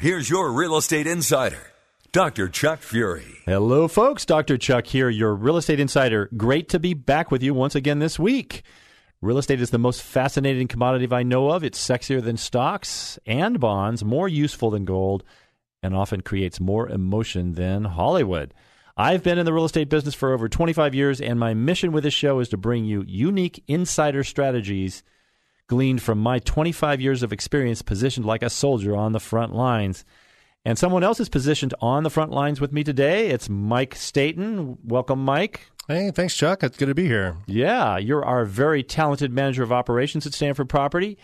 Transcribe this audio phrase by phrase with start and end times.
[0.00, 1.72] here's your real estate insider,
[2.12, 2.48] Dr.
[2.48, 3.38] Chuck Fury.
[3.46, 4.24] Hello, folks.
[4.24, 4.56] Dr.
[4.56, 6.30] Chuck here, your real estate insider.
[6.36, 8.62] Great to be back with you once again this week.
[9.20, 11.64] Real estate is the most fascinating commodity I know of.
[11.64, 15.24] It's sexier than stocks and bonds, more useful than gold,
[15.82, 18.54] and often creates more emotion than Hollywood.
[18.96, 22.04] I've been in the real estate business for over 25 years, and my mission with
[22.04, 25.02] this show is to bring you unique insider strategies
[25.68, 30.04] gleaned from my 25 years of experience positioned like a soldier on the front lines.
[30.64, 33.28] And someone else is positioned on the front lines with me today.
[33.28, 34.78] It's Mike Staten.
[34.82, 35.70] Welcome, Mike.
[35.86, 36.62] Hey, thanks, Chuck.
[36.62, 37.36] It's good to be here.
[37.46, 41.16] Yeah, you're our very talented manager of operations at Stanford Property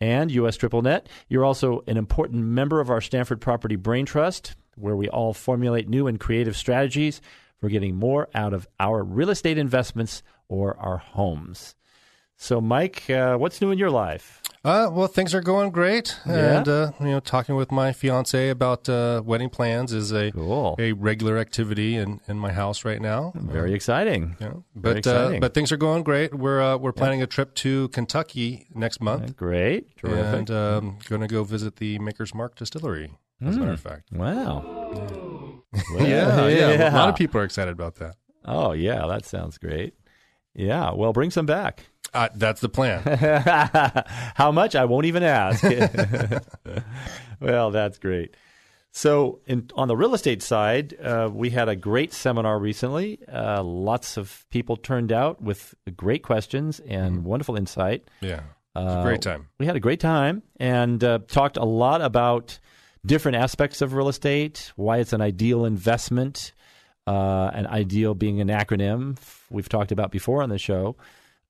[0.00, 1.08] and US Triple Net.
[1.28, 5.88] You're also an important member of our Stanford Property Brain Trust, where we all formulate
[5.88, 7.20] new and creative strategies
[7.60, 11.74] for getting more out of our real estate investments or our homes.
[12.40, 14.40] So, Mike, uh, what's new in your life?
[14.64, 16.58] Uh, well, things are going great, Yeah?
[16.58, 20.76] and uh, you know, talking with my fiance about uh, wedding plans is a Cool.
[20.78, 23.32] a regular activity in, in my house right now.
[23.34, 24.36] Very exciting.
[24.40, 25.40] Yeah, but uh, exciting.
[25.40, 26.32] but things are going great.
[26.32, 29.96] We're uh, we're planning a trip to Kentucky next month, Great.
[29.96, 30.24] Terrific.
[30.34, 33.10] and um, going to go visit the Maker's Mark Distillery.
[33.44, 35.62] As a matter of fact, wow.
[35.96, 38.14] yeah, yeah, a lot of people are excited about that.
[38.44, 39.94] Oh, yeah, that sounds great.
[40.54, 41.84] Yeah, well, bring some back.
[42.14, 43.02] Uh, that's the plan.
[44.34, 44.74] How much?
[44.74, 45.62] I won't even ask.
[47.40, 48.34] well, that's great.
[48.90, 53.20] So, in, on the real estate side, uh, we had a great seminar recently.
[53.30, 58.08] Uh, lots of people turned out with great questions and wonderful insight.
[58.20, 58.40] yeah,
[58.74, 59.48] a great time.
[59.58, 62.58] We had a great time and uh, talked a lot about
[63.04, 66.52] different aspects of real estate, why it's an ideal investment,
[67.06, 69.18] uh, an ideal being an acronym
[69.50, 70.96] we've talked about before on the show,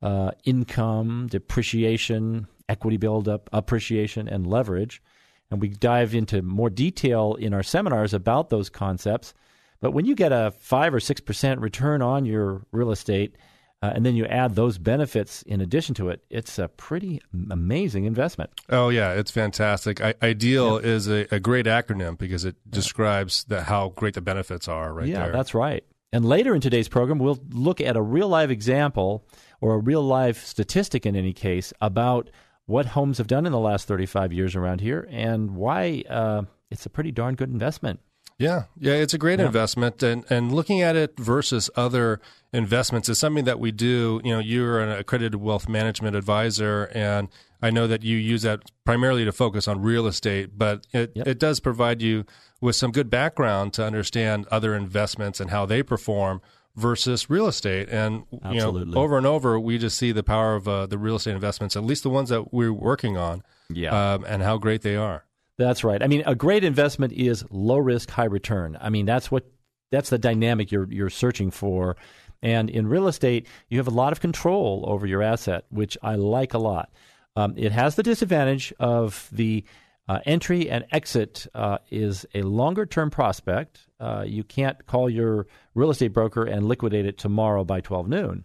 [0.03, 5.03] uh, income, depreciation, equity buildup, appreciation, and leverage.
[5.51, 9.35] And we dive into more detail in our seminars about those concepts.
[9.81, 13.37] But when you get a 5 or 6% return on your real estate,
[13.81, 17.21] uh, and then you add those benefits in addition to it, it's a pretty
[17.51, 18.51] amazing investment.
[18.69, 20.01] Oh yeah, it's fantastic.
[20.01, 24.67] I, Ideal is a, a great acronym because it describes the, how great the benefits
[24.67, 25.33] are right yeah, there.
[25.33, 25.85] that's right.
[26.13, 29.27] And later in today's program, we'll look at a real live example
[29.61, 32.31] or a real live statistic in any case about
[32.65, 36.87] what homes have done in the last 35 years around here and why uh, it's
[36.87, 38.01] a pretty darn good investment.
[38.39, 42.21] Yeah, yeah, it's a great investment, and and looking at it versus other
[42.53, 44.21] investments is something that we do.
[44.25, 47.29] You know, you're an accredited wealth management advisor, and
[47.61, 51.27] I know that you use that primarily to focus on real estate, but it Yep.
[51.27, 52.25] it does provide you
[52.61, 56.41] with some good background to understand other investments and how they perform
[56.77, 57.89] versus real estate.
[57.91, 58.23] And
[58.53, 61.35] you know, over and over, we just see the power of uh, the real estate
[61.35, 64.13] investments, at least the ones that we're working on, Yeah.
[64.15, 65.25] um, and how great they are.
[65.59, 66.03] That's right.
[66.03, 68.79] I mean, a great investment is low risk, high return.
[68.81, 69.45] I mean, that's what
[69.91, 71.97] that's the dynamic you're you're searching for.
[72.41, 76.15] And in real estate, you have a lot of control over your asset, which I
[76.15, 76.91] like a lot.
[77.35, 79.65] Um, it has the disadvantage of the
[80.09, 83.81] uh, entry and exit uh, is a longer term prospect.
[83.99, 88.45] Uh, you can't call your real estate broker and liquidate it tomorrow by 12 noon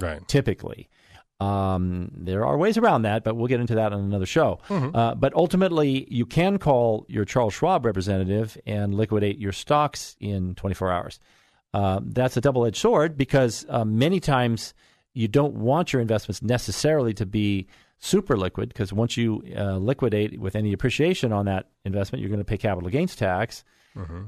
[0.00, 0.26] Right.
[0.26, 0.88] typically.
[1.40, 4.60] Um, there are ways around that, but we'll get into that on another show.
[4.94, 10.54] Uh, but ultimately, you can call your Charles Schwab representative and liquidate your stocks in
[10.54, 11.20] 24 hours.
[11.74, 14.74] Uh, that's a double edged sword because uh, many times
[15.12, 17.66] you don't want your investments necessarily to be
[17.98, 22.38] super liquid because once you uh, liquidate with any appreciation on that investment, you're going
[22.38, 23.64] to pay capital gains tax.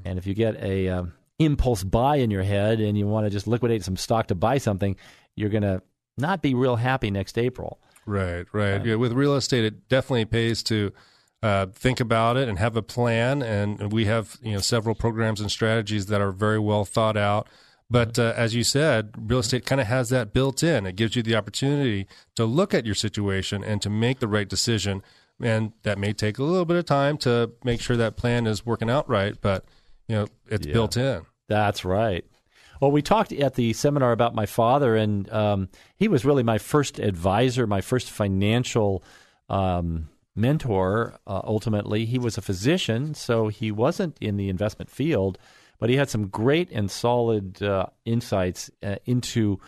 [0.04, 3.30] And if you get a um, impulse buy in your head and you want to
[3.30, 4.96] just liquidate some stock to buy something,
[5.34, 5.82] you're going to
[6.16, 7.80] not be real happy next April.
[8.06, 8.84] Right, right.
[8.84, 10.92] yeah, with real estate, it definitely pays to
[11.42, 13.42] uh, think about it and have a plan.
[13.42, 17.48] And we have you know several programs and strategies that are very well thought out.
[17.90, 20.86] But uh, as you said, real estate kind of has that built in.
[20.86, 24.48] It gives you the opportunity to look at your situation and to make the right
[24.48, 25.02] decision.
[25.40, 28.64] And that may take a little bit of time to make sure that plan is
[28.66, 29.64] working out right, but
[30.08, 30.72] you know it's Yeah.
[30.72, 31.26] built in.
[31.48, 32.24] That's right.
[32.80, 36.58] Well, we talked at the seminar about my father, and um, he was really my
[36.58, 39.02] first advisor, my first financial
[39.48, 41.18] um, mentor.
[41.26, 45.38] Uh, ultimately, he was a physician, so he wasn't in the investment field,
[45.78, 49.58] but he had some great and solid uh, insights uh, into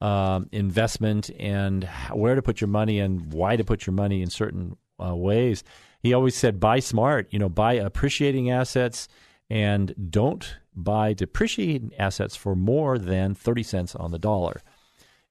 [0.00, 4.28] um, investment and where to put your money and why to put your money in
[4.28, 5.64] certain uh, ways.
[6.00, 7.28] He always said, "Buy smart.
[7.30, 9.08] You know, buy appreciating assets."
[9.48, 14.60] And don't buy depreciating assets for more than 30 cents on the dollar.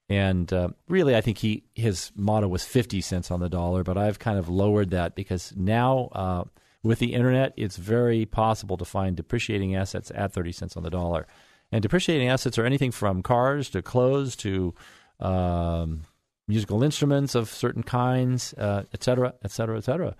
[0.08, 3.98] And uh, really, I think he his motto was 50 cents on the dollar, but
[3.98, 6.44] I've kind of lowered that because now uh,
[6.84, 10.92] with the internet, it's very possible to find depreciating assets at 30 cents on the
[10.92, 11.26] dollar.
[11.72, 14.76] And depreciating assets are anything from cars to clothes to
[15.20, 16.02] um,
[16.48, 20.16] musical instruments of certain kinds, uh, et cetera, et cetera, et cetera.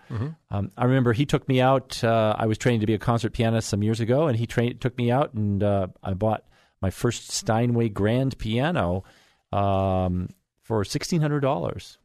[0.50, 2.04] Um, I remember he took me out.
[2.04, 4.82] Uh, I was training to be a concert pianist some years ago, and he trained
[4.82, 6.44] took me out, and uh, I bought
[6.82, 9.04] my first Steinway grand piano
[9.52, 10.30] um,
[10.64, 12.00] for sixteen hundred dollars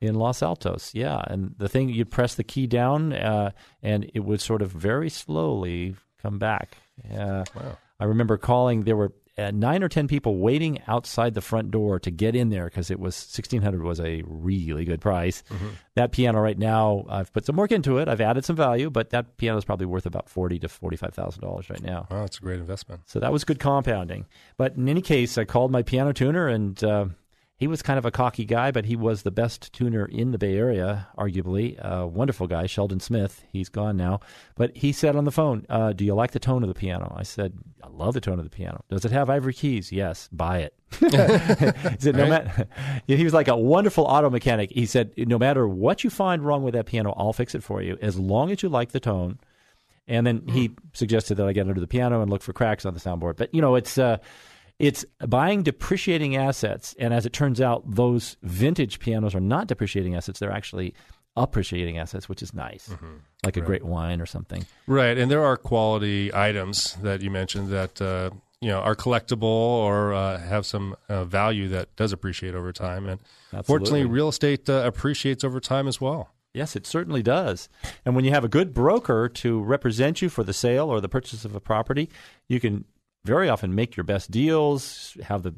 [0.00, 0.92] in Los Altos.
[0.94, 3.50] Yeah, and the thing you'd press the key down, uh,
[3.82, 6.78] and it would sort of very slowly come back.
[7.14, 7.44] Uh,
[7.98, 8.84] I remember calling.
[8.84, 12.50] There were uh, nine or ten people waiting outside the front door to get in
[12.50, 15.42] there because it was sixteen hundred was a really good price.
[15.94, 18.08] That piano right now, I've put some work into it.
[18.08, 21.14] I've added some value, but that piano is probably worth about forty to forty five
[21.14, 22.06] thousand dollars right now.
[22.10, 23.02] Wow, it's a great investment.
[23.06, 24.26] So that was good compounding.
[24.56, 27.06] But in any case, I called my piano tuner, and uh,
[27.60, 30.38] he was kind of a cocky guy, but he was the best tuner in the
[30.38, 31.78] Bay Area, arguably.
[31.78, 33.44] A wonderful guy, Sheldon Smith.
[33.52, 34.20] He's gone now.
[34.54, 37.14] But he said on the phone, uh, Do you like the tone of the piano?
[37.14, 37.52] I said,
[37.84, 38.82] I love the tone of the piano.
[38.88, 39.92] Does it have ivory keys?
[39.92, 40.26] Yes.
[40.32, 40.74] Buy it.
[41.00, 42.66] he said, no matter,
[43.06, 44.70] he was like a wonderful auto mechanic.
[44.70, 47.82] He said, no matter what you find wrong with that piano, I'll fix it for
[47.82, 49.38] you as long as you like the tone.
[50.08, 52.94] And then he suggested that I get under the piano and look for cracks on
[52.94, 53.36] the soundboard.
[53.36, 54.16] But you know, it's uh,
[54.80, 60.16] it's buying depreciating assets, and as it turns out, those vintage pianos are not depreciating
[60.16, 60.94] assets; they're actually
[61.36, 62.90] appreciating assets, which is nice,
[63.44, 64.66] like a great wine or something.
[64.86, 68.30] Right, and there are quality items that you mentioned that uh,
[68.60, 73.06] you know are collectible or uh, have some uh, value that does appreciate over time,
[73.06, 73.20] and
[73.66, 76.30] fortunately, real estate uh, appreciates over time as well.
[76.52, 77.68] Yes, it certainly does.
[78.04, 81.08] And when you have a good broker to represent you for the sale or the
[81.08, 82.10] purchase of a property,
[82.48, 82.86] you can
[83.24, 85.54] very often make your best deals, have the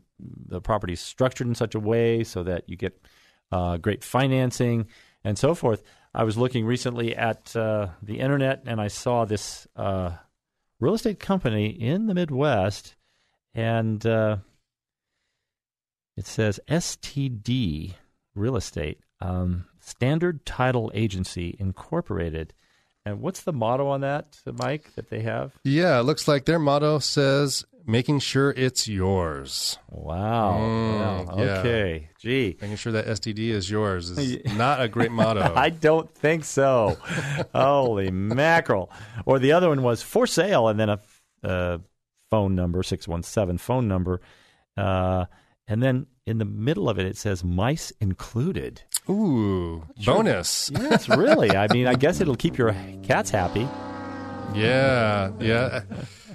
[0.46, 3.00] the property structured in such a way so that you get
[3.50, 4.86] uh, great financing
[5.24, 5.82] and so forth.
[6.14, 10.12] I was looking recently at uh, the internet and I saw this uh,
[10.80, 12.96] real estate company in the Midwest,
[13.54, 14.38] and uh,
[16.16, 17.94] it says STD
[18.34, 22.54] Real Estate, um, Standard Title Agency Incorporated.
[23.04, 25.56] And what's the motto on that, Mike, that they have?
[25.64, 30.58] Yeah, it looks like their motto says "making sure it's yours." Wow.
[30.60, 31.58] Mm, yeah.
[31.58, 32.08] Okay.
[32.20, 32.56] Gee.
[32.60, 35.52] Making sure that STD is yours is not a great motto.
[35.56, 36.96] I don't think so.
[37.54, 38.90] Holy mackerel.
[39.26, 41.00] Or the other one was for sale and then a
[41.43, 41.79] uh,
[42.31, 44.20] phone number, 617 phone number.
[44.76, 45.26] Uh,
[45.67, 48.82] and then in the middle of it, it says mice included.
[49.08, 50.70] Ooh, bonus.
[50.78, 51.50] Yes, really.
[51.56, 53.68] I mean, I guess it'll keep your cats happy.
[54.54, 55.82] Yeah, yeah.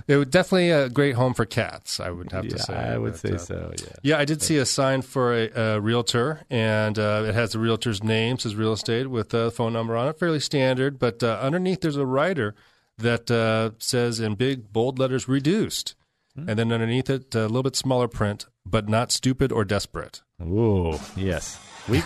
[0.08, 2.00] It would definitely a great home for cats.
[2.00, 2.74] I would have Yeah, to say.
[2.76, 3.88] I would But, say uh, so, yeah.
[4.02, 7.60] Yeah, I did see a sign for a, a realtor, and uh, it has the
[7.60, 10.18] realtor's name, says real estate, with a phone number on it.
[10.18, 12.56] Fairly standard, but uh, underneath there's a rider
[12.98, 15.96] that uh, says in big bold letters "reduced,"
[16.36, 16.50] Hmm.
[16.50, 20.22] and then underneath it a little bit smaller print, but not stupid or desperate.
[20.42, 21.60] Ooh, yes.
[21.88, 22.02] We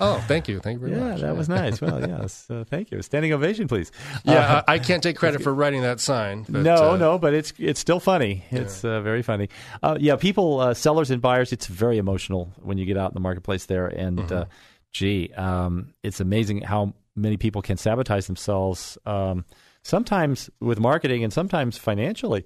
[0.00, 1.20] Oh, thank you, thank you very Yeah, much.
[1.20, 1.80] Yeah, that was nice.
[1.80, 2.46] Well, yes.
[2.50, 3.00] Uh, thank you.
[3.02, 3.92] Standing ovation, please.
[4.24, 6.44] Yeah, Uh, I, can't take credit for writing that sign.
[6.48, 8.44] But, no, uh, no, but it's it's still funny.
[8.50, 9.48] It's uh, very funny.
[9.82, 13.14] Uh, yeah, people, uh, sellers and buyers, it's very emotional when you get out in
[13.14, 13.86] the marketplace there.
[13.86, 14.46] And uh,
[14.92, 18.98] gee, um, it's amazing how many people can sabotage themselves.
[19.06, 19.44] Um,
[19.82, 22.44] sometimes with marketing, and sometimes financially,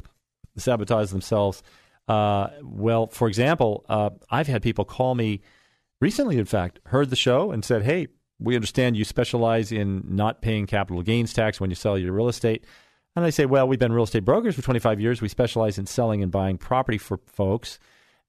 [0.57, 1.63] sabotage themselves.
[2.09, 5.41] Uh, well, for example, uh, I've had people call me
[6.01, 8.09] recently, in fact, heard the show and said, "Hey,
[8.39, 12.29] we understand you specialize in not paying capital gains tax when you sell your real
[12.29, 12.65] estate."
[13.17, 15.23] And I say, "Well, we've been real estate brokers for 25 years.
[15.23, 17.79] We specialize in selling and buying property for folks."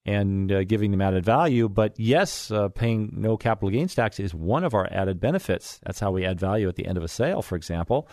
[0.05, 1.67] and uh, giving them added value.
[1.67, 5.79] But yes, uh, paying no capital gains tax is one of our added benefits.
[5.83, 8.07] That's how we add value at the end of a sale, for example.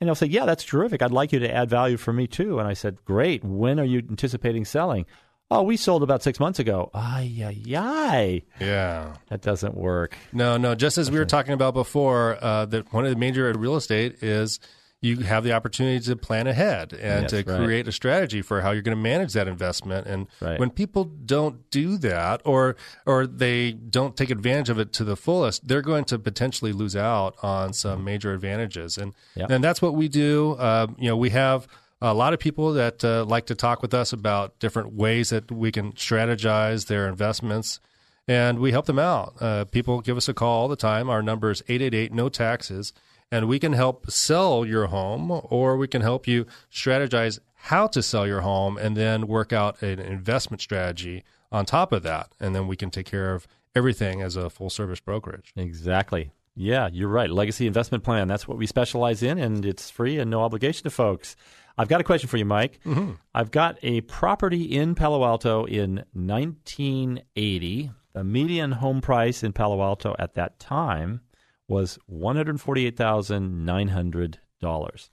[0.00, 1.02] And they'll say, Yeah, that's terrific.
[1.02, 2.58] I'd like you to add value for me too.
[2.58, 3.44] And I said, Great.
[3.44, 5.06] When are you anticipating selling?
[5.50, 6.90] Oh, we sold about six months ago.
[6.92, 8.42] Ay, ay, ay.
[8.60, 9.14] Yeah.
[9.28, 10.16] That doesn't work.
[10.32, 10.74] No, no.
[10.74, 14.22] Just as we were talking about before, uh, that one of the major real estate
[14.24, 14.58] is
[15.00, 17.64] you have the opportunity to plan ahead and Yes, to right.
[17.64, 20.08] create a strategy for how you're going to manage that investment.
[20.08, 20.58] And Right.
[20.58, 22.74] when people don't do that, or
[23.06, 26.96] or they don't take advantage of it to the fullest, they're going to potentially lose
[26.96, 28.98] out on some major advantages.
[28.98, 29.46] And Yeah.
[29.48, 30.56] and that's what we do.
[30.58, 31.68] Uh, you know, we have
[32.00, 35.50] a lot of people that uh, like to talk with us about different ways that
[35.50, 37.80] we can strategize their investments
[38.28, 39.34] and we help them out.
[39.40, 41.08] Uh, people give us a call all the time.
[41.08, 42.92] Our number is 888 no taxes,
[43.30, 48.02] and we can help sell your home or we can help you strategize how to
[48.02, 52.30] sell your home and then work out an investment strategy on top of that.
[52.40, 55.52] And then we can take care of everything as a full service brokerage.
[55.56, 56.30] Exactly.
[56.54, 57.30] Yeah, you're right.
[57.30, 58.28] Legacy investment plan.
[58.28, 61.36] That's what we specialize in, and it's free and no obligation to folks.
[61.78, 62.80] I've got a question for you, Mike.
[62.84, 63.12] Mm-hmm.
[63.34, 67.90] I've got a property in Palo Alto in 1980.
[68.14, 71.20] The median home price in Palo Alto at that time
[71.68, 75.08] was $148,900.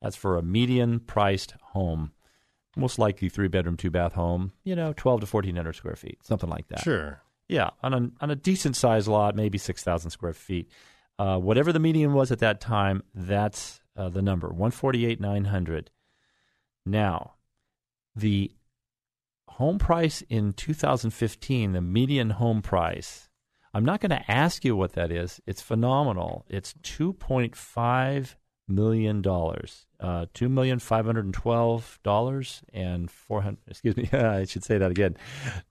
[0.00, 2.12] That's for a median priced home.
[2.76, 6.48] Most likely three bedroom, two bath home, you know, 12 to 1400 square feet, something
[6.48, 6.80] like that.
[6.80, 7.20] Sure.
[7.48, 10.70] Yeah, on a, on a decent sized lot, maybe 6,000 square feet.
[11.18, 15.90] Uh, whatever the median was at that time, that's uh, the number 148,900.
[16.86, 17.34] Now,
[18.14, 18.52] the
[19.48, 23.28] home price in 2015, the median home price.
[23.74, 25.40] I'm not going to ask you what that is.
[25.46, 26.46] It's phenomenal.
[26.48, 28.36] It's 2.5
[28.68, 29.86] million dollars.
[29.98, 33.58] Uh, two million five hundred and twelve dollars and four hundred.
[33.68, 35.16] Excuse me, I should say that again.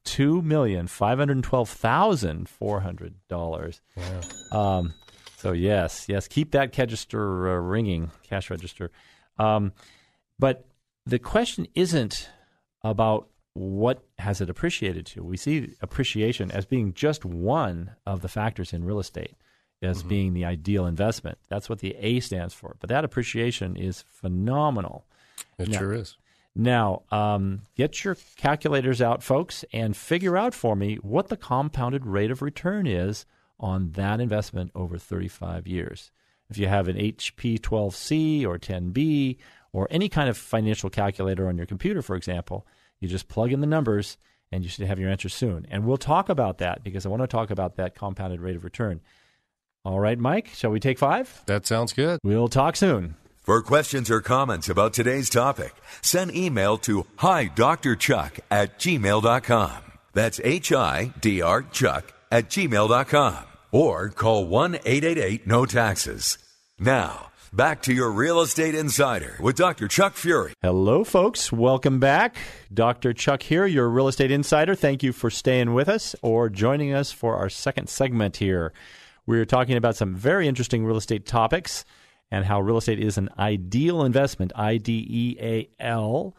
[0.04, 3.82] Two million five hundred twelve thousand four hundred dollars.
[4.52, 4.94] Um,
[5.38, 8.92] so yes, yes, keep that register uh, ringing, cash register.
[9.38, 9.74] Um,
[10.40, 10.66] but
[11.06, 12.30] the question isn't
[12.84, 15.24] about what has it appreciated to.
[15.24, 19.36] We see appreciation as being just one of the factors in real estate
[19.82, 21.38] as being the ideal investment.
[21.48, 22.76] That's what the A stands for.
[22.80, 25.06] But that appreciation is phenomenal.
[25.60, 25.78] It Yeah.
[25.80, 26.18] sure is.
[26.56, 32.06] Now, um, get your calculators out, folks, and figure out for me what the compounded
[32.06, 33.26] rate of return is
[33.60, 36.12] on that investment over 35 years.
[36.50, 39.38] If you have an HP 12C or 10B
[39.76, 42.66] or any kind of financial calculator on your computer, for example,
[43.02, 44.18] you just plug in the numbers
[44.50, 45.68] and you should have your answer soon.
[45.70, 48.64] And we'll talk about that because I want to talk about that compounded rate of
[48.64, 49.02] return.
[49.84, 51.44] All right, Mike, shall we take five?
[51.48, 52.22] That sounds good.
[52.24, 53.18] We'll talk soon.
[53.44, 57.98] For questions or comments about today's topic, send email to hi Dr.
[57.98, 59.84] Chuck at gmail.com.
[60.14, 63.44] That's H I D R Chuck at gmail.com.
[63.74, 66.38] Or call 1 888 No Taxes.
[66.80, 69.88] Now, back to your Real Estate Insider with Dr.
[69.88, 70.54] Chuck Fury.
[70.62, 71.54] Hello, folks.
[71.54, 72.36] Welcome back.
[72.74, 73.14] Dr.
[73.14, 74.76] Chuck here, your real estate insider.
[74.76, 78.74] Thank you for staying with us or joining us for our second segment here.
[79.26, 81.86] We're talking about some very interesting real estate topics
[82.30, 86.36] and how real estate is an ideal investment, I D E A L,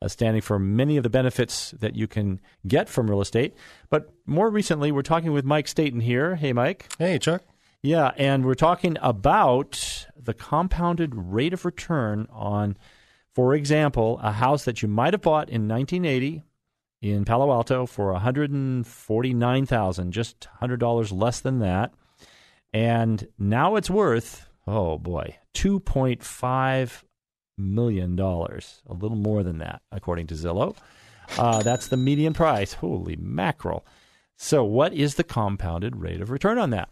[0.00, 3.54] uh, standing for many of the benefits that you can get from real estate.
[3.90, 6.36] But more recently, we're talking with Mike Staten here.
[6.36, 6.88] Hey, Mike.
[6.98, 7.42] Hey, Chuck.
[7.84, 12.78] Yeah, and we're talking about the compounded rate of return on,
[13.34, 16.42] for example, a house that you might have bought in 1980
[17.02, 21.92] in Palo Alto for 149,000, just $100 less than that.
[22.72, 27.02] And now it's worth, oh boy, 2.5
[27.58, 30.74] million dollars, a little more than that according to Zillow.
[31.36, 32.72] Uh, that's the median price.
[32.72, 33.84] Holy mackerel.
[34.38, 36.88] So, what is the compounded rate of return on that?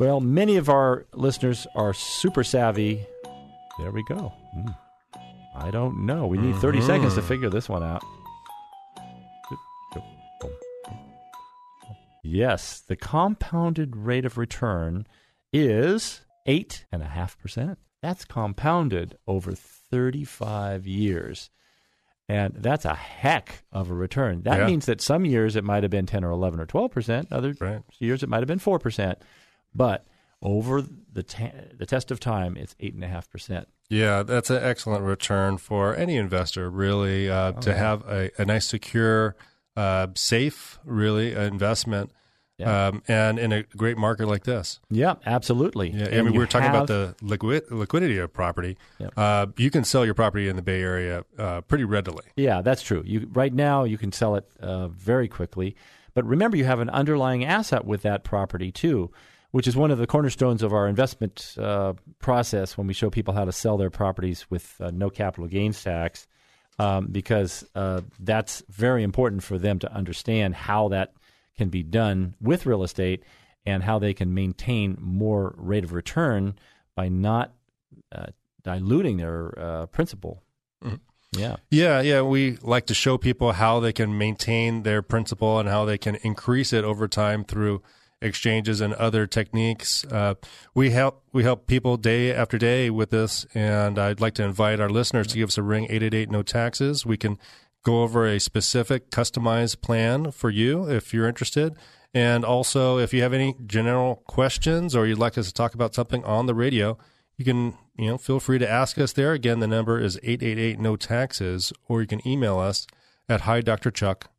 [0.00, 3.06] Well, many of our listeners are super savvy.
[3.78, 4.32] There we go.
[4.54, 4.68] Hmm.
[5.54, 6.26] I don't know.
[6.26, 8.02] We need 30 seconds to figure this one out.
[12.22, 15.06] Yes, the compounded rate of return
[15.52, 17.76] is 8.5%.
[18.02, 21.50] That's compounded over 35 years.
[22.28, 24.42] And that's a heck of a return.
[24.42, 24.66] That Yeah.
[24.66, 27.82] means that some years it might have been 10 or 11 or 12%, other Right.
[27.98, 29.18] years it might have been 4%.
[29.74, 30.06] But
[30.42, 33.66] over the, ta- the test of time, it's 8.5%.
[33.88, 38.66] Yeah, that's an excellent return for any investor, really, uh, to have a, a nice,
[38.66, 39.34] secure,
[39.76, 42.12] uh, safe, really, investment.
[42.56, 42.88] Yeah.
[42.88, 44.80] Um, and in a great market like this.
[44.90, 45.90] Yeah, absolutely.
[45.92, 48.76] Yeah, I mean, we were talking about the liquid, liquidity of property.
[48.98, 49.12] Yep.
[49.16, 52.24] Uh, you can sell your property in the Bay Area uh, pretty readily.
[52.36, 53.02] Yeah, that's true.
[53.06, 55.74] You right now you can sell it uh, very quickly,
[56.12, 59.10] but remember you have an underlying asset with that property too,
[59.50, 63.34] which is one of the cornerstones of our investment uh, process when we show people
[63.34, 66.26] how to sell their properties with uh, no capital gains tax,
[66.78, 71.12] um, because uh, that's very important for them to understand how that
[71.56, 73.22] can be done with real estate
[73.66, 76.54] and how they can maintain more rate of return
[76.94, 77.52] by not
[78.12, 78.26] uh,
[78.62, 80.42] diluting their uh, principal.
[81.36, 81.56] Yeah.
[81.70, 82.22] Yeah, yeah.
[82.22, 86.16] We like to show people how they can maintain their principal and how they can
[86.16, 87.82] increase it over time through
[88.22, 90.04] exchanges and other techniques.
[90.04, 90.34] Uh,
[90.74, 94.80] we help we help people day after day with this, and I'd like to invite
[94.80, 97.06] our listeners to give us a ring eight eight eight no taxes.
[97.06, 97.38] We can
[97.84, 101.74] go over a specific customized plan for you if you're interested.
[102.12, 105.94] And also, if you have any general questions or you'd like us to talk about
[105.94, 106.98] something on the radio,
[107.36, 109.32] you can you know feel free to ask us there.
[109.32, 112.86] Again, the number is eight eight eight no taxes, or you can email us
[113.28, 113.90] at hi Dr.
[113.90, 114.30] Chuck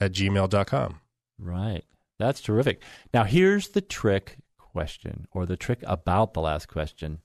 [0.00, 1.00] at gmail.com.
[1.38, 1.84] Right.
[2.18, 2.82] That's terrific.
[3.14, 7.20] Now, here's the trick question, or the trick about the last question.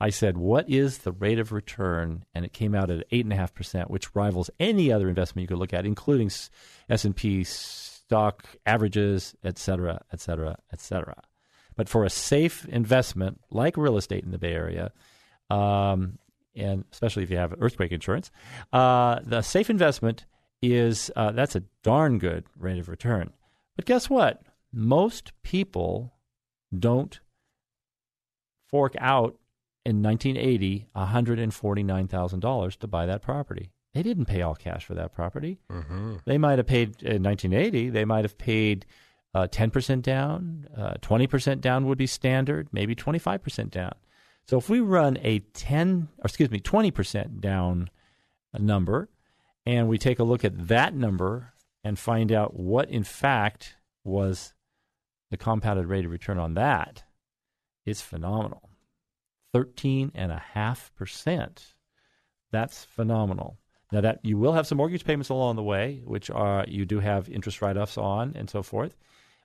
[0.00, 3.32] I said, "What is the rate of return?" And it came out at eight and
[3.32, 6.30] a half percent, which rivals any other investment you could look at, including
[6.88, 11.22] S and P stock averages, et cetera, et cetera, et cetera.
[11.76, 14.92] But for a safe investment like real estate in the Bay Area,
[15.50, 16.18] um,
[16.54, 18.30] and especially if you have earthquake insurance,
[18.72, 20.26] uh, the safe investment
[20.60, 23.32] is uh, that's a darn good rate of return.
[23.76, 24.42] But guess what?
[24.72, 26.14] Most people
[26.76, 27.20] don't
[28.68, 29.38] fork out
[29.84, 33.72] in 1980 $149,000 to buy that property.
[33.94, 35.58] They didn't pay all cash for that property.
[35.70, 36.16] Mm-hmm.
[36.24, 37.90] They might have paid in 1980.
[37.90, 38.86] They might have paid
[39.34, 43.94] uh, 10% down, uh, 20% down would be standard, maybe 25% down.
[44.46, 47.88] So if we run a 10, or excuse me, 20% down
[48.58, 49.08] number,
[49.64, 51.52] and we take a look at that number
[51.84, 54.54] and find out what in fact was
[55.30, 57.04] the compounded rate of return on that,
[57.84, 58.70] it's phenomenal.
[59.54, 61.58] 13.5%.
[62.50, 63.58] That's phenomenal.
[63.90, 67.00] Now that you will have some mortgage payments along the way, which are you do
[67.00, 68.96] have interest write-offs on and so forth,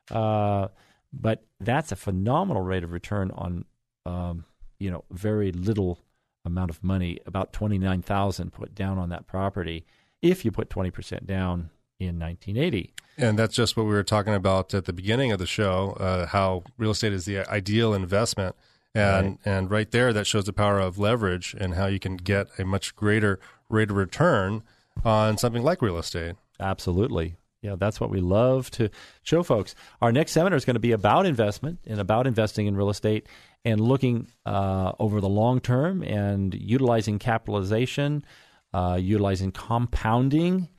[0.09, 0.69] uh,
[1.11, 3.65] but that's a phenomenal rate of return on
[4.05, 4.45] um,
[4.79, 5.99] you know very little
[6.45, 9.85] amount of money, about twenty nine thousand put down on that property.
[10.21, 14.03] If you put twenty percent down in nineteen eighty, And that's just what we were
[14.03, 17.93] talking about at the beginning of the show, uh, how real estate is the ideal
[17.93, 18.55] investment.
[18.95, 22.47] And, and right there, that shows the power of leverage and how you can get
[22.57, 24.63] a much greater rate of return
[25.05, 26.35] on something like real estate.
[26.59, 27.35] Absolutely.
[27.61, 28.89] Yeah, that's what we love to
[29.21, 29.75] show folks.
[30.01, 33.27] Our next seminar is going to be about investment and about investing in real estate
[33.63, 38.25] and looking uh, over the long term and utilizing capitalization,
[38.73, 40.69] uh, utilizing compounding,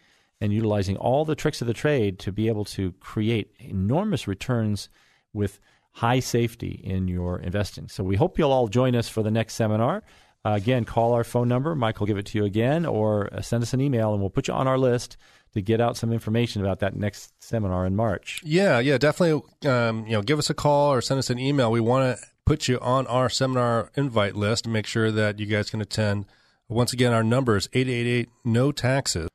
[0.40, 4.88] and utilizing all the tricks of the trade to be able to create enormous returns
[5.33, 5.59] with
[5.92, 7.88] high safety in your investing.
[7.88, 10.03] So we hope you'll all join us for the next seminar.
[10.44, 11.74] Uh, again, call our phone number.
[11.74, 14.31] Mike will give it to you again, or uh, send us an email, and we'll
[14.31, 15.16] put you on our list
[15.55, 18.40] to get out some information about that next seminar in March.
[18.44, 19.42] Yeah, yeah, definitely.
[19.68, 21.72] Um, you know, give us a call or send us an email.
[21.72, 25.46] We want to put you on our seminar invite list to make sure that you
[25.46, 26.27] guys can attend.
[26.68, 29.29] Once again, our number is 888 no taxes,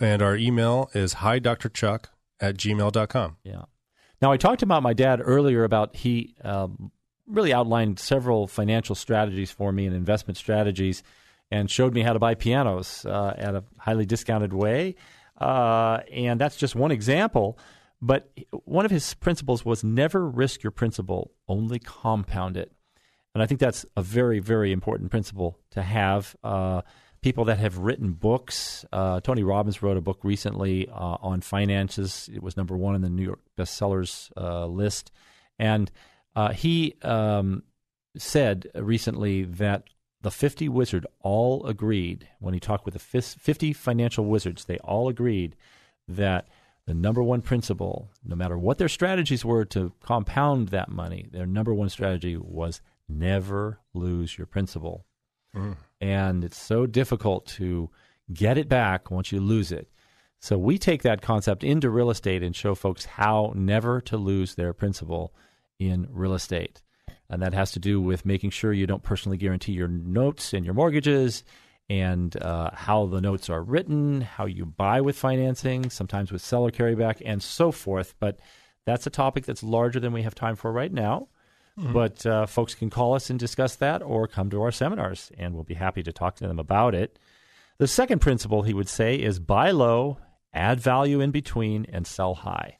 [0.00, 1.68] and our email is hi Dr.
[1.68, 3.36] Chuck at gmail.com.
[3.44, 3.62] Yeah.
[4.20, 6.92] Now, I talked about my dad earlier about he um,
[7.26, 11.02] really outlined several financial strategies for me and investment strategies
[11.50, 14.94] and showed me how to buy pianos uh, at a highly discounted way.
[15.40, 17.58] Uh, and that's just one example.
[18.00, 18.30] But
[18.64, 22.72] one of his principles was never risk your principal, only compound it.
[23.34, 26.36] And I think that's a very, very important principle to have.
[26.44, 26.82] Uh,
[27.22, 32.28] people that have written books, uh, Tony Robbins wrote a book recently uh, on finances.
[32.32, 35.12] It was number one in the New York bestsellers uh, list.
[35.58, 35.90] And
[36.34, 37.62] uh, he um,
[38.16, 39.84] said recently that
[40.20, 45.08] the 50 wizard all agreed, when he talked with the 50 financial wizards, they all
[45.08, 45.56] agreed
[46.08, 46.48] that
[46.86, 51.46] the number one principle, no matter what their strategies were to compound that money, their
[51.46, 55.06] number one strategy was never lose your principal.
[55.54, 55.76] Mm.
[56.02, 57.88] And it's so difficult to
[58.34, 59.88] get it back once you lose it.
[60.40, 64.56] So we take that concept into real estate and show folks how never to lose
[64.56, 65.32] their principal
[65.78, 66.82] in real estate.
[67.30, 70.64] And that has to do with making sure you don't personally guarantee your notes and
[70.64, 71.44] your mortgages
[71.88, 76.72] and uh, how the notes are written, how you buy with financing, sometimes with seller
[76.72, 78.14] carryback, and so forth.
[78.18, 78.40] But
[78.84, 81.28] That's a topic that's larger than we have time for right now.
[81.78, 81.92] Mm-hmm.
[81.92, 85.54] But uh, folks can call us and discuss that or come to our seminars, and
[85.54, 87.18] we'll be happy to talk to them about it.
[87.78, 90.18] The second principle he would say is buy low,
[90.52, 92.78] add value in between, and sell high.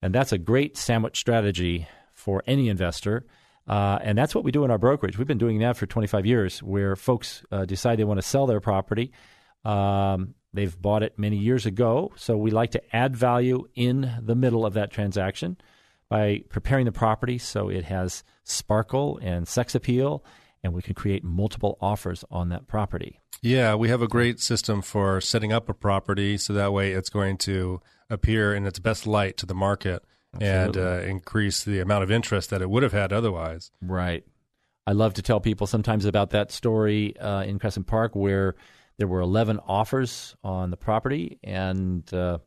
[0.00, 3.26] And that's a great sandwich strategy for any investor.
[3.66, 5.18] Uh, and that's what we do in our brokerage.
[5.18, 8.46] We've been doing that for 25 years, where folks uh, decide they want to sell
[8.46, 9.12] their property.
[9.64, 14.34] Um, they've bought it many years ago, so we like to add value in the
[14.34, 15.58] middle of that transaction
[16.08, 20.24] by preparing the property so it has sparkle and sex appeal,
[20.62, 23.20] and we can create multiple offers on that property.
[23.42, 27.10] Yeah, we have a great system for setting up a property so that way it's
[27.10, 30.02] going to appear in its best light to the market
[30.34, 30.82] Absolutely.
[30.82, 33.70] and uh, increase the amount of interest that it would have had otherwise.
[33.80, 34.24] Right.
[34.86, 38.56] I love to tell people sometimes about that story uh, in Crescent Park where
[38.96, 42.38] there were 11 offers on the property, and uh,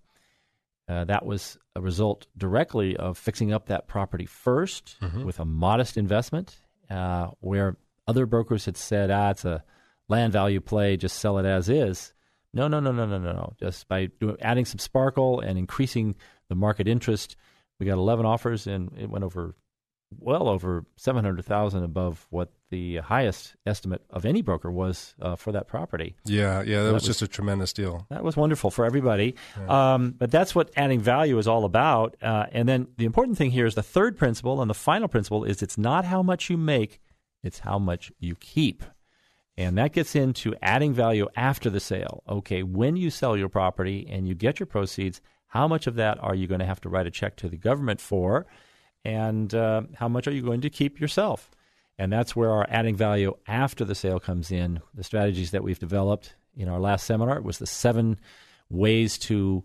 [0.90, 5.24] uh that was a result directly of fixing up that property 1st mm-hmm.
[5.24, 9.64] with a modest investment, uh, where other brokers had said, ah, it's a
[10.10, 12.14] land value play, just sell it as is.
[12.54, 13.54] No, no, no, no, no, no, no.
[13.60, 16.16] Just by doing, adding some sparkle and increasing
[16.50, 17.38] the market interest,
[17.80, 19.56] we got 11 offers, and it went over
[20.20, 25.68] well over 700,000 above what the highest estimate of any broker was uh, for that
[25.68, 26.16] property.
[26.26, 28.08] Yeah, yeah, that, that was, was, just a tremendous deal.
[28.10, 29.36] That was wonderful for everybody.
[29.60, 29.94] Yeah.
[29.94, 32.16] Um, but that's what adding value is all about.
[32.22, 35.44] Uh, and then the important thing here is the third principle and the final principle
[35.44, 37.00] is it's not how much you make,
[37.44, 38.84] it's how much you keep.
[39.58, 42.24] And that gets into adding value after the sale.
[42.28, 46.18] Okay, when you sell your property and you get your proceeds, how much of that
[46.24, 48.48] are you going to have to write a check to the government for?
[49.04, 51.52] And uh, how much are you going to keep yourself?
[51.98, 54.82] And that's where our adding value after the sale comes in.
[54.94, 58.20] The strategies that we've developed in our last seminar was the seven
[58.70, 59.64] ways to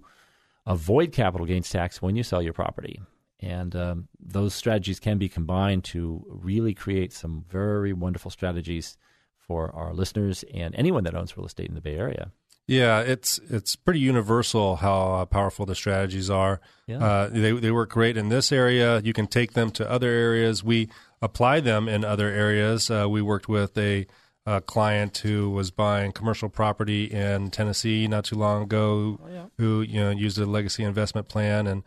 [0.67, 3.01] avoid capital gains tax when you sell your property.
[3.41, 8.97] And um, those strategies can be combined to really create some very wonderful strategies
[9.39, 12.33] for our listeners and anyone that owns real estate in the Bay Area.
[12.69, 16.61] Yeah, it's it's pretty universal how uh, powerful the strategies are.
[16.89, 16.99] Yeah.
[16.99, 19.01] Uh, they they work great in this area.
[19.05, 20.65] You can take them to other areas.
[20.65, 20.89] We
[21.23, 22.91] apply them in other areas.
[22.91, 24.07] Uh, we worked with a,
[24.45, 29.47] a, client who was buying commercial property in Tennessee not too long ago, oh, yeah.
[29.59, 31.83] who you know used a legacy investment plan, and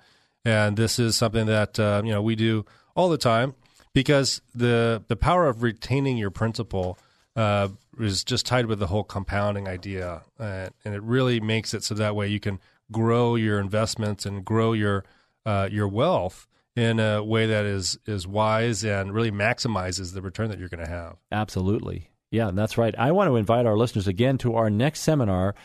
[0.46, 2.66] and this is something that uh, you know we do
[2.96, 3.54] all the time
[3.94, 6.98] because the the power of retaining your principal
[7.36, 11.94] uh, is just tied with the whole compounding idea, and it really makes it so
[11.96, 12.60] that way you can
[12.92, 15.06] grow your investments and grow your
[15.46, 16.48] uh, your wealth
[16.80, 20.84] in a way that is is wise and really maximizes the return that you're going
[20.84, 21.18] to have.
[21.32, 22.96] Absolutely, yeah, that's right.
[22.98, 25.56] I want to invite our listeners again to our next seminar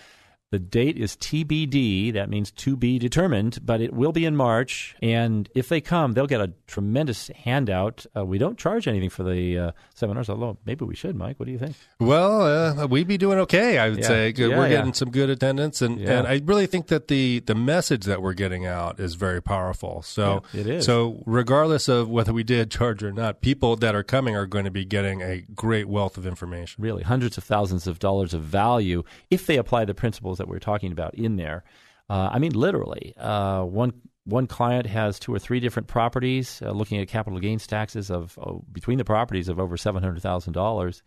[0.55, 2.13] the date is TBD.
[2.13, 4.95] That means to be determined, but it will be in March.
[5.03, 8.07] And if they come, they'll get a tremendous handout.
[8.17, 11.41] Uh, we don't charge anything for the uh, seminars, although maybe we should, Mike.
[11.41, 11.75] What do you think?
[11.99, 14.07] Well, uh, we'd be doing okay, I would yeah.
[14.07, 14.33] say.
[14.37, 14.77] Yeah, we're yeah.
[14.77, 15.83] getting some good attendance.
[15.83, 19.43] And, and I really think that the, the message that we're getting out is very
[19.43, 20.03] powerful.
[20.03, 20.85] So, it is.
[20.85, 24.67] So, regardless of whether we did charge or not, people that are coming are going
[24.67, 26.81] to be getting a great wealth of information.
[26.81, 30.59] Really, hundreds of thousands of dollars of value if they apply the principles that we're
[30.59, 31.65] talking about in there.
[32.09, 36.71] Uh, I mean, literally, uh, one one client has two or three different properties, uh,
[36.71, 40.53] looking at capital gains taxes of oh, between the properties of over seven hundred thousand
[40.53, 41.03] dollars,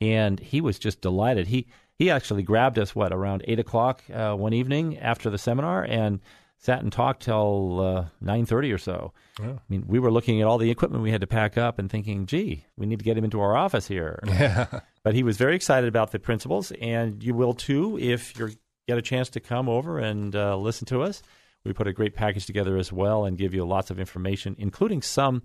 [0.00, 1.46] and he was just delighted.
[1.46, 5.84] He he actually grabbed us what around eight o'clock uh, one evening after the seminar
[5.84, 6.20] and
[6.58, 9.12] sat and talked till uh, nine thirty or so.
[9.40, 9.52] Yeah.
[9.52, 11.88] I mean, we were looking at all the equipment we had to pack up and
[11.88, 14.80] thinking, "Gee, we need to get him into our office here." Yeah.
[15.04, 18.52] But he was very excited about the principles, and you will too if you're
[18.86, 21.22] get a chance to come over and uh, listen to us.
[21.64, 25.02] We put a great package together as well and give you lots of information, including
[25.02, 25.42] some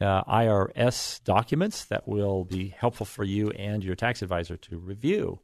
[0.00, 5.40] uh, IRS documents that will be helpful for you and your tax advisor to review.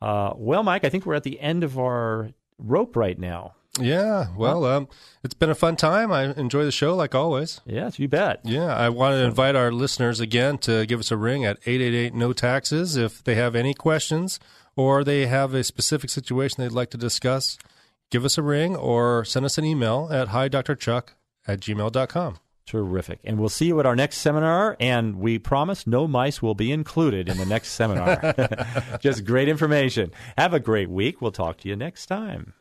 [0.00, 3.54] Uh, well, Mike, I think we're at the end of our rope right now.
[3.78, 4.88] Yeah, well, um,
[5.22, 6.10] it's been a fun time.
[6.10, 7.60] I enjoy the show like always.
[7.64, 8.40] Yes, you bet.
[8.44, 12.14] Yeah, I want to invite our listeners again to give us a ring at 888
[12.14, 14.40] No Taxes if they have any questions
[14.76, 17.58] or they have a specific situation they'd like to discuss,
[18.10, 21.08] give us a ring or send us an email at hidrchuck
[21.46, 22.38] at gmail.com.
[22.66, 23.18] Terrific.
[23.24, 24.76] And we'll see you at our next seminar.
[24.78, 28.34] And we promise no mice will be included in the next seminar.
[29.00, 30.12] Just great information.
[30.38, 31.20] Have a great week.
[31.20, 32.54] We'll talk to you next time.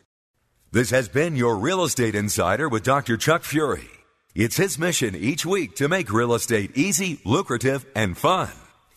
[0.72, 3.18] This has been your Real Estate Insider with Dr.
[3.18, 3.90] Chuck Fury.
[4.34, 8.50] It's his mission each week to make real estate easy, lucrative, and fun.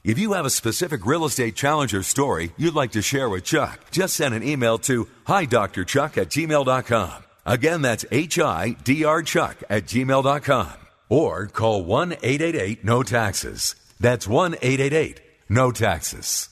[0.04, 3.44] If you have a specific real estate challenge or story you'd like to share with
[3.44, 5.84] Chuck, just send an email to hi Dr.
[5.84, 7.22] Chuck at gmail.com.
[7.46, 10.72] Again, that's H-I-D-R Chuck at gmail.com.
[11.08, 13.76] Or call 1-888-NO-TAXES.
[14.00, 16.51] That's 1-888-NO-TAXES.